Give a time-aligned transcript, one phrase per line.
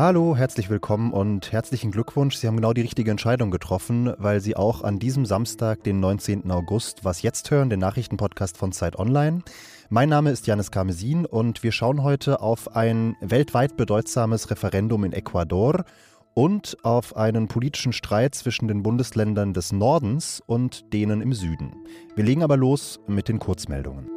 [0.00, 2.36] Hallo, herzlich willkommen und herzlichen Glückwunsch.
[2.36, 6.50] Sie haben genau die richtige Entscheidung getroffen, weil Sie auch an diesem Samstag, den 19.
[6.50, 9.42] August, was jetzt hören, den Nachrichtenpodcast von Zeit Online.
[9.90, 15.12] Mein Name ist Janis Karmesin und wir schauen heute auf ein weltweit bedeutsames Referendum in
[15.12, 15.84] Ecuador
[16.32, 21.74] und auf einen politischen Streit zwischen den Bundesländern des Nordens und denen im Süden.
[22.16, 24.08] Wir legen aber los mit den Kurzmeldungen.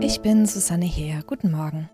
[0.00, 1.22] Ich bin Susanne Heer.
[1.26, 1.90] Guten Morgen.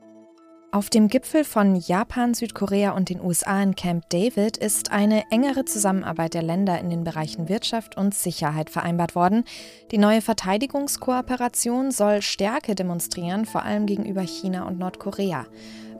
[0.76, 5.64] Auf dem Gipfel von Japan, Südkorea und den USA in Camp David ist eine engere
[5.64, 9.44] Zusammenarbeit der Länder in den Bereichen Wirtschaft und Sicherheit vereinbart worden.
[9.90, 15.46] Die neue Verteidigungskooperation soll Stärke demonstrieren, vor allem gegenüber China und Nordkorea.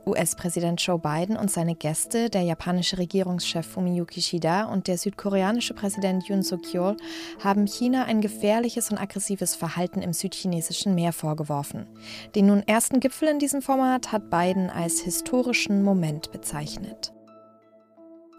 [0.06, 6.28] US-Präsident Joe Biden und seine Gäste, der japanische Regierungschef Fumio Kishida und der südkoreanische Präsident
[6.28, 6.96] Yoon Suk-yeol,
[7.42, 11.86] haben China ein gefährliches und aggressives Verhalten im südchinesischen Meer vorgeworfen.
[12.34, 17.15] Den nun ersten Gipfel in diesem Format hat Biden als historischen Moment bezeichnet.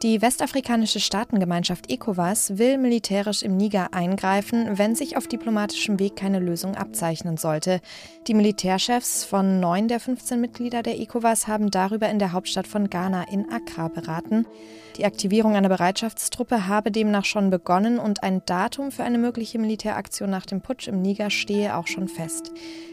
[0.04, 6.38] Die westafrikanische Staatengemeinschaft ECOWAS will militärisch im Niger eingreifen, wenn sich auf diplomatischem Weg keine
[6.38, 7.82] Lösung abzeichnen sollte.
[8.28, 12.92] Die Militärchefs von neun der 15 Mitglieder der ECOWAS haben darüber in der Hauptstadt von
[12.92, 14.46] Ghana in Accra beraten.
[14.98, 20.30] Die Aktivierung einer Bereitschaftstruppe habe demnach schon begonnen und ein Datum für eine mögliche Militäraktion
[20.30, 22.52] nach dem Putsch im Niger stehe auch schon fest.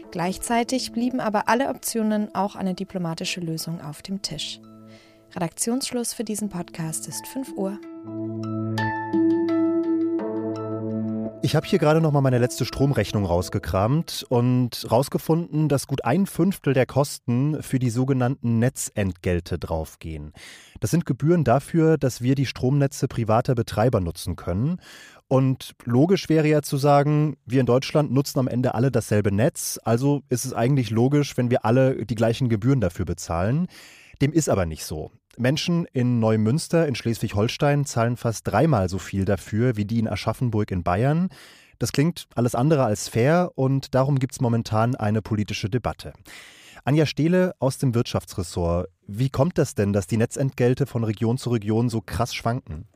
[0.09, 4.59] Gleichzeitig blieben aber alle Optionen, auch eine diplomatische Lösung, auf dem Tisch.
[5.35, 7.77] Redaktionsschluss für diesen Podcast ist 5 Uhr.
[11.41, 16.25] Ich habe hier gerade noch mal meine letzte Stromrechnung rausgekramt und rausgefunden, dass gut ein
[16.25, 20.31] Fünftel der Kosten für die sogenannten Netzentgelte draufgehen.
[20.79, 24.79] Das sind Gebühren dafür, dass wir die Stromnetze privater Betreiber nutzen können.
[25.27, 29.81] Und logisch wäre ja zu sagen, wir in Deutschland nutzen am Ende alle dasselbe Netz,
[29.83, 33.67] also ist es eigentlich logisch, wenn wir alle die gleichen Gebühren dafür bezahlen.
[34.21, 35.11] Dem ist aber nicht so.
[35.37, 40.71] Menschen in Neumünster in Schleswig-Holstein zahlen fast dreimal so viel dafür wie die in Aschaffenburg
[40.71, 41.29] in Bayern.
[41.79, 46.13] Das klingt alles andere als fair und darum gibt es momentan eine politische Debatte.
[46.83, 48.89] Anja Stehle aus dem Wirtschaftsressort.
[49.07, 52.87] Wie kommt das denn, dass die Netzentgelte von Region zu Region so krass schwanken?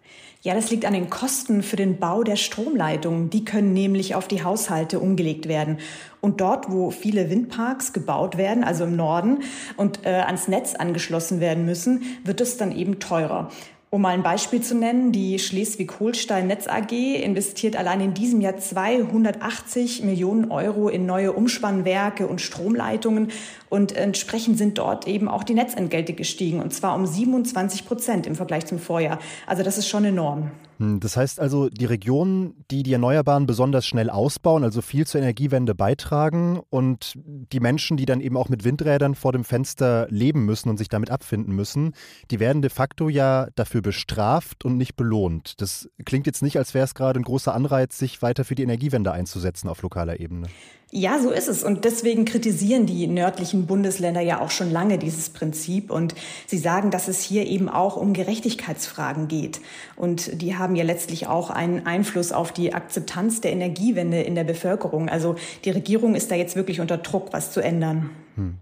[0.41, 3.29] Ja, das liegt an den Kosten für den Bau der Stromleitungen.
[3.29, 5.77] Die können nämlich auf die Haushalte umgelegt werden.
[6.19, 9.43] Und dort, wo viele Windparks gebaut werden, also im Norden,
[9.77, 13.51] und äh, ans Netz angeschlossen werden müssen, wird es dann eben teurer.
[13.91, 18.55] Um mal ein Beispiel zu nennen, die Schleswig-Holstein Netz AG investiert allein in diesem Jahr
[18.55, 23.31] 280 Millionen Euro in neue Umspannwerke und Stromleitungen
[23.67, 28.35] und entsprechend sind dort eben auch die Netzentgelte gestiegen, und zwar um 27 Prozent im
[28.35, 29.17] Vergleich zum Vorjahr.
[29.47, 30.51] Also das ist schon enorm.
[30.79, 35.19] Hm, das heißt also, die Regionen, die die Erneuerbaren besonders schnell ausbauen, also viel zur
[35.21, 40.45] Energiewende beitragen und die Menschen, die dann eben auch mit Windrädern vor dem Fenster leben
[40.45, 41.93] müssen und sich damit abfinden müssen,
[42.31, 45.61] die werden de facto ja dafür bestraft und nicht belohnt.
[45.61, 48.63] Das klingt jetzt nicht, als wäre es gerade ein großer Anreiz, sich weiter für die
[48.63, 50.47] Energiewende einzusetzen auf lokaler Ebene.
[50.91, 51.63] Ja, so ist es.
[51.63, 55.91] Und deswegen kritisieren die nördlichen Bundesländer ja auch schon lange dieses Prinzip.
[55.91, 56.15] Und
[56.47, 59.61] sie sagen, dass es hier eben auch um Gerechtigkeitsfragen geht.
[59.95, 64.43] Und die haben ja letztlich auch einen Einfluss auf die Akzeptanz der Energiewende in der
[64.43, 65.09] Bevölkerung.
[65.09, 68.09] Also die Regierung ist da jetzt wirklich unter Druck, was zu ändern.
[68.35, 68.57] Hm.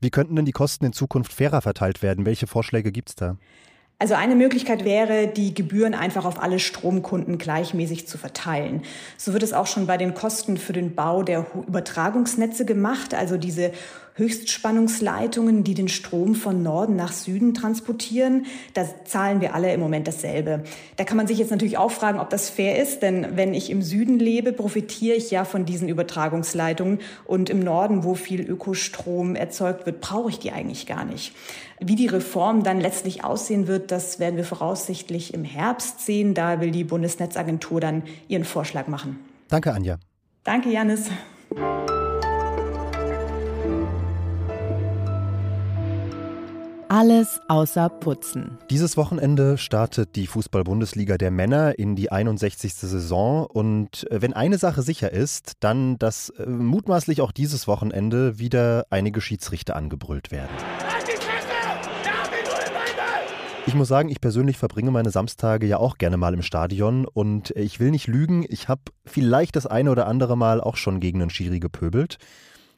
[0.00, 2.24] Wie könnten denn die Kosten in Zukunft fairer verteilt werden?
[2.24, 3.36] Welche Vorschläge gibt es da?
[3.98, 8.82] Also eine Möglichkeit wäre, die Gebühren einfach auf alle Stromkunden gleichmäßig zu verteilen.
[9.16, 13.36] So wird es auch schon bei den Kosten für den Bau der Übertragungsnetze gemacht, also
[13.36, 13.70] diese
[14.14, 18.46] Höchstspannungsleitungen, die den Strom von Norden nach Süden transportieren.
[18.72, 20.62] Da zahlen wir alle im Moment dasselbe.
[20.96, 23.70] Da kann man sich jetzt natürlich auch fragen, ob das fair ist, denn wenn ich
[23.70, 29.34] im Süden lebe, profitiere ich ja von diesen Übertragungsleitungen und im Norden, wo viel Ökostrom
[29.34, 31.34] erzeugt wird, brauche ich die eigentlich gar nicht.
[31.80, 36.34] Wie die Reform dann letztlich aussehen wird, das werden wir voraussichtlich im Herbst sehen.
[36.34, 39.18] Da will die Bundesnetzagentur dann ihren Vorschlag machen.
[39.48, 39.98] Danke, Anja.
[40.44, 41.10] Danke, Janis.
[46.96, 48.56] Alles außer Putzen.
[48.70, 52.72] Dieses Wochenende startet die Fußball-Bundesliga der Männer in die 61.
[52.72, 53.46] Saison.
[53.46, 58.86] Und äh, wenn eine Sache sicher ist, dann, dass äh, mutmaßlich auch dieses Wochenende wieder
[58.90, 60.54] einige Schiedsrichter angebrüllt werden.
[63.66, 67.50] Ich muss sagen, ich persönlich verbringe meine Samstage ja auch gerne mal im Stadion und
[67.56, 71.22] ich will nicht lügen, ich habe vielleicht das eine oder andere Mal auch schon gegen
[71.22, 72.18] einen Schiri gepöbelt.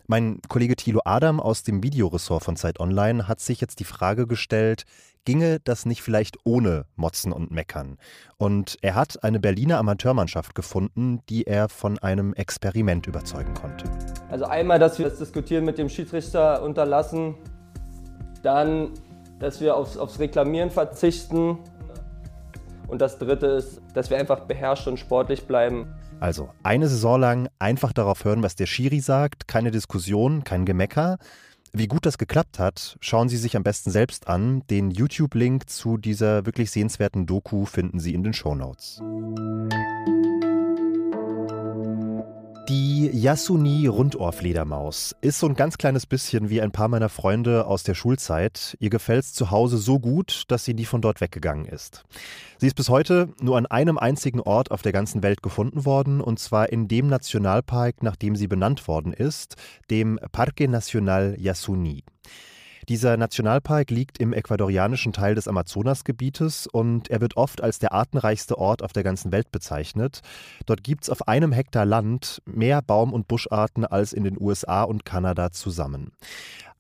[0.09, 4.29] Mein Kollege Thilo Adam aus dem Videoressort von Zeit Online hat sich jetzt die Frage
[4.29, 4.85] gestellt,
[5.25, 7.99] ginge das nicht vielleicht ohne Motzen und Meckern?
[8.39, 13.91] Und er hat eine Berliner Amateurmannschaft gefunden, die er von einem Experiment überzeugen konnte.
[14.31, 17.35] Also einmal, dass wir das Diskutieren mit dem Schiedsrichter unterlassen,
[18.45, 18.93] dann
[19.41, 21.59] dass wir aufs, aufs Reklamieren verzichten.
[22.87, 25.93] Und das Dritte ist, dass wir einfach beherrscht und sportlich bleiben.
[26.21, 31.19] Also eine Saison lang einfach darauf hören, was der Schiri sagt, keine Diskussion, kein Gemecker.
[31.73, 34.63] Wie gut das geklappt hat, schauen Sie sich am besten selbst an.
[34.71, 39.03] Den YouTube-Link zu dieser wirklich sehenswerten Doku finden Sie in den Show Notes.
[42.69, 47.95] Die Yasuni-Rundohrfledermaus ist so ein ganz kleines bisschen wie ein paar meiner Freunde aus der
[47.95, 48.77] Schulzeit.
[48.81, 52.03] Ihr gefällt es zu Hause so gut, dass sie nie von dort weggegangen ist.
[52.59, 56.21] Sie ist bis heute nur an einem einzigen Ort auf der ganzen Welt gefunden worden,
[56.21, 59.55] und zwar in dem Nationalpark, nach dem sie benannt worden ist,
[59.89, 62.03] dem Parque Nacional Yasuni.
[62.89, 68.59] Dieser Nationalpark liegt im ecuadorianischen Teil des Amazonasgebietes und er wird oft als der artenreichste
[68.59, 70.21] Ort auf der ganzen Welt bezeichnet.
[70.67, 74.85] Dort gibt es auf einem Hektar Land mehr Baum- und Buscharten als in den USA
[74.85, 76.13] und Kanada zusammen.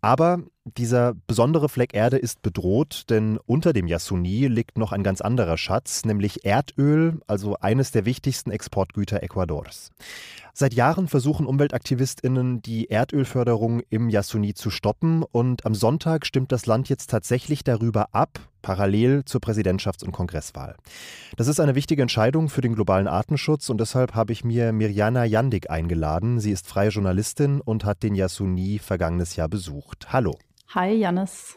[0.00, 5.20] Aber dieser besondere Fleck Erde ist bedroht, denn unter dem Yasuni liegt noch ein ganz
[5.20, 9.90] anderer Schatz, nämlich Erdöl, also eines der wichtigsten Exportgüter Ecuadors.
[10.52, 16.66] Seit Jahren versuchen UmweltaktivistInnen, die Erdölförderung im Yasuni zu stoppen und am Sonntag stimmt das
[16.66, 20.74] Land jetzt tatsächlich darüber ab, parallel zur Präsidentschafts- und Kongresswahl.
[21.36, 25.24] Das ist eine wichtige Entscheidung für den globalen Artenschutz und deshalb habe ich mir Mirjana
[25.24, 26.40] Jandik eingeladen.
[26.40, 30.12] Sie ist freie Journalistin und hat den Yasuni vergangenes Jahr besucht.
[30.12, 30.36] Hallo.
[30.74, 31.56] Hi, Jannis.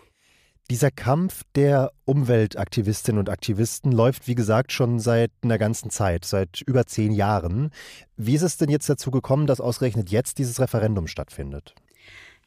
[0.70, 6.62] Dieser Kampf der Umweltaktivistinnen und Aktivisten läuft, wie gesagt, schon seit einer ganzen Zeit, seit
[6.62, 7.72] über zehn Jahren.
[8.18, 11.74] Wie ist es denn jetzt dazu gekommen, dass ausgerechnet jetzt dieses Referendum stattfindet?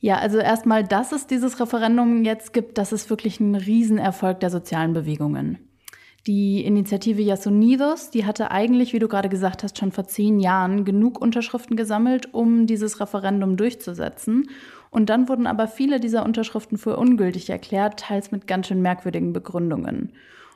[0.03, 4.51] Ja, also erstmal, dass es dieses Referendum jetzt gibt, das ist wirklich ein Riesenerfolg der
[4.51, 5.59] sozialen Bewegungen.
[6.27, 10.85] Die Initiative Yasunidos, die hatte eigentlich, wie du gerade gesagt hast, schon vor zehn Jahren
[10.85, 14.51] genug Unterschriften gesammelt, um dieses Referendum durchzusetzen.
[14.91, 19.33] Und dann wurden aber viele dieser Unterschriften für ungültig erklärt, teils mit ganz schön merkwürdigen
[19.33, 20.15] Begründungen.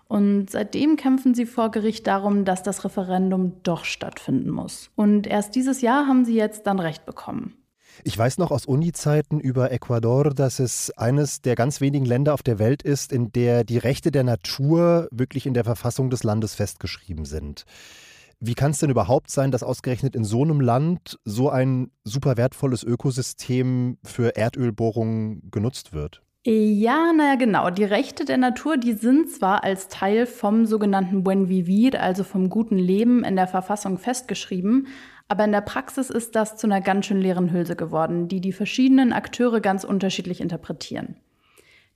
[0.08, 4.90] Und seitdem kämpfen sie vor Gericht darum, dass das Referendum doch stattfinden muss.
[4.96, 7.54] Und erst dieses Jahr haben sie jetzt dann Recht bekommen.
[8.04, 12.42] Ich weiß noch aus Uni-Zeiten über Ecuador, dass es eines der ganz wenigen Länder auf
[12.42, 16.54] der Welt ist, in der die Rechte der Natur wirklich in der Verfassung des Landes
[16.54, 17.64] festgeschrieben sind.
[18.38, 22.36] Wie kann es denn überhaupt sein, dass ausgerechnet in so einem Land so ein super
[22.36, 26.22] wertvolles Ökosystem für Erdölbohrungen genutzt wird?
[26.48, 27.70] Ja, naja, genau.
[27.70, 32.50] Die Rechte der Natur, die sind zwar als Teil vom sogenannten Buen Vivir, also vom
[32.50, 34.86] guten Leben, in der Verfassung festgeschrieben,
[35.28, 38.52] aber in der Praxis ist das zu einer ganz schön leeren Hülse geworden, die die
[38.52, 41.16] verschiedenen Akteure ganz unterschiedlich interpretieren.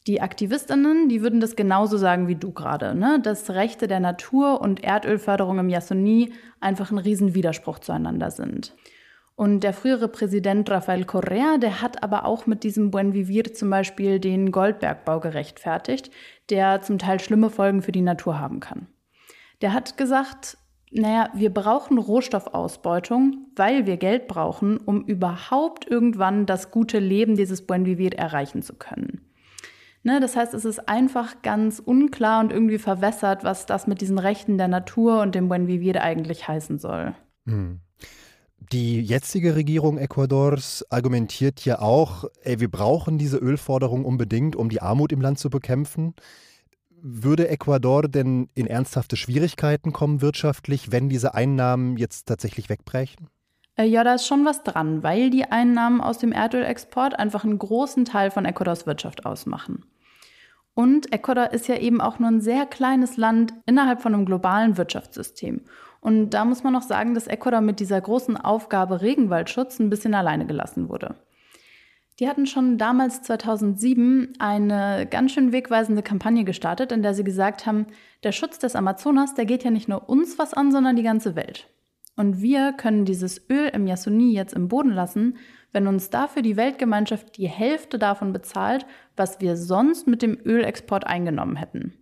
[0.06, 3.21] Die Aktivistinnen, die würden das genauso sagen wie du gerade, ne?
[3.23, 8.75] dass Rechte der Natur und Erdölförderung im Yasuni einfach ein Riesenwiderspruch zueinander sind.
[9.37, 13.71] Und der frühere Präsident Rafael Correa, der hat aber auch mit diesem Buen Vivir zum
[13.71, 16.11] Beispiel den Goldbergbau gerechtfertigt,
[16.50, 18.87] der zum Teil schlimme Folgen für die Natur haben kann.
[19.62, 20.59] Der hat gesagt,
[20.91, 27.67] naja, wir brauchen Rohstoffausbeutung, weil wir Geld brauchen, um überhaupt irgendwann das gute Leben dieses
[27.67, 29.21] Buen Vivir erreichen zu können.
[30.03, 34.19] Ne, das heißt, es ist einfach ganz unklar und irgendwie verwässert, was das mit diesen
[34.19, 37.15] Rechten der Natur und dem Buen Vivir eigentlich heißen soll.
[37.47, 37.81] Hm.
[38.73, 44.81] Die jetzige Regierung Ecuadors argumentiert ja auch, ey, wir brauchen diese Ölforderung unbedingt, um die
[44.81, 46.14] Armut im Land zu bekämpfen.
[47.02, 53.28] Würde Ecuador denn in ernsthafte Schwierigkeiten kommen wirtschaftlich, wenn diese Einnahmen jetzt tatsächlich wegbrechen?
[53.76, 57.59] Äh, ja, da ist schon was dran, weil die Einnahmen aus dem Erdölexport einfach einen
[57.59, 59.85] großen Teil von Ecuadors Wirtschaft ausmachen.
[60.75, 64.76] Und Ecuador ist ja eben auch nur ein sehr kleines Land innerhalb von einem globalen
[64.76, 65.62] Wirtschaftssystem.
[66.00, 70.14] Und da muss man noch sagen, dass Ecuador mit dieser großen Aufgabe Regenwaldschutz ein bisschen
[70.14, 71.16] alleine gelassen wurde.
[72.21, 77.65] Die hatten schon damals 2007 eine ganz schön wegweisende Kampagne gestartet, in der sie gesagt
[77.65, 77.87] haben,
[78.25, 81.35] der Schutz des Amazonas, der geht ja nicht nur uns was an, sondern die ganze
[81.35, 81.71] Welt.
[82.17, 85.39] Und wir können dieses Öl im Yasuni jetzt im Boden lassen,
[85.73, 88.85] wenn uns dafür die Weltgemeinschaft die Hälfte davon bezahlt,
[89.17, 91.95] was wir sonst mit dem Ölexport eingenommen hätten.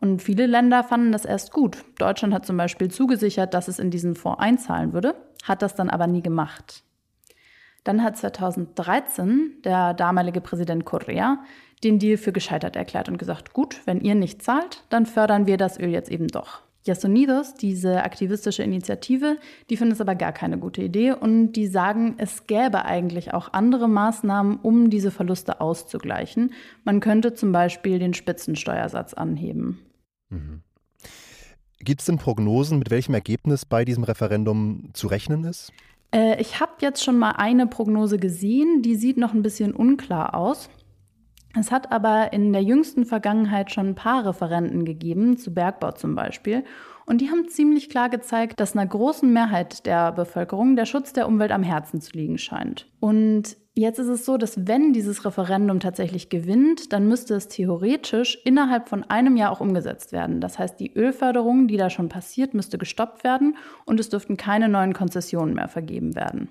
[0.00, 1.84] Und viele Länder fanden das erst gut.
[1.98, 5.14] Deutschland hat zum Beispiel zugesichert, dass es in diesen Fonds einzahlen würde,
[5.44, 6.82] hat das dann aber nie gemacht.
[7.84, 11.38] Dann hat 2013 der damalige Präsident Correa
[11.84, 15.56] den Deal für gescheitert erklärt und gesagt, gut, wenn ihr nicht zahlt, dann fördern wir
[15.56, 16.62] das Öl jetzt eben doch.
[16.84, 22.14] Yasunidos, diese aktivistische Initiative, die finden es aber gar keine gute Idee und die sagen,
[22.18, 26.52] es gäbe eigentlich auch andere Maßnahmen, um diese Verluste auszugleichen.
[26.84, 29.80] Man könnte zum Beispiel den Spitzensteuersatz anheben.
[30.30, 30.62] Mhm.
[31.80, 35.72] Gibt es denn Prognosen, mit welchem Ergebnis bei diesem Referendum zu rechnen ist?
[36.14, 40.34] Äh, ich habe jetzt schon mal eine Prognose gesehen, die sieht noch ein bisschen unklar
[40.34, 40.70] aus.
[41.58, 46.14] Es hat aber in der jüngsten Vergangenheit schon ein paar Referenten gegeben, zu Bergbau zum
[46.14, 46.64] Beispiel.
[47.08, 51.26] Und die haben ziemlich klar gezeigt, dass einer großen Mehrheit der Bevölkerung der Schutz der
[51.26, 52.86] Umwelt am Herzen zu liegen scheint.
[53.00, 58.38] Und jetzt ist es so, dass wenn dieses Referendum tatsächlich gewinnt, dann müsste es theoretisch
[58.44, 60.42] innerhalb von einem Jahr auch umgesetzt werden.
[60.42, 64.68] Das heißt, die Ölförderung, die da schon passiert, müsste gestoppt werden und es dürften keine
[64.68, 66.50] neuen Konzessionen mehr vergeben werden.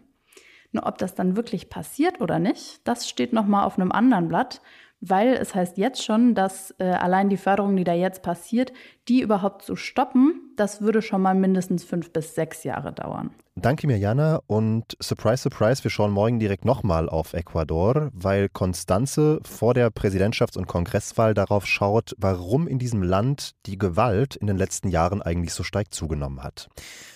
[0.71, 4.59] Nur ob das dann wirklich passiert oder nicht, das steht nochmal auf einem anderen Blatt
[4.99, 8.73] weil es heißt jetzt schon, dass äh, allein die Förderung, die da jetzt passiert,
[9.07, 13.31] die überhaupt zu stoppen, das würde schon mal mindestens fünf bis sechs Jahre dauern.
[13.59, 19.73] Danke Mirjana und surprise, surprise, wir schauen morgen direkt nochmal auf Ecuador, weil Konstanze vor
[19.73, 24.89] der Präsidentschafts- und Kongresswahl darauf schaut, warum in diesem Land die Gewalt in den letzten
[24.89, 26.69] Jahren eigentlich so stark zugenommen hat.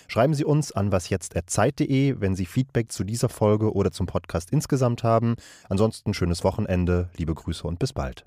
[0.08, 5.04] Schreiben Sie uns an wasjetzt.zeit.de, wenn Sie Feedback zu dieser Folge oder zum Podcast insgesamt
[5.04, 5.36] haben.
[5.68, 8.24] Ansonsten schönes Wochenende, liebe Grüße und bis bald.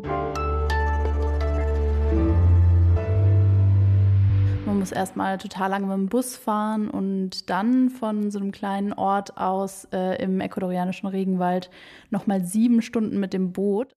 [4.86, 9.36] Muss erstmal total lange mit dem Bus fahren und dann von so einem kleinen Ort
[9.36, 11.72] aus äh, im ecuadorianischen Regenwald
[12.12, 13.88] nochmal sieben Stunden mit dem Boot.